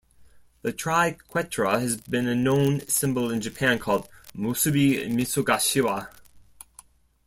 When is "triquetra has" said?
0.73-1.95